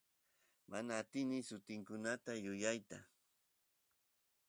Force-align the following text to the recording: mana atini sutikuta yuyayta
mana 0.69 0.91
atini 1.01 1.37
sutikuta 1.49 2.31
yuyayta 2.45 2.97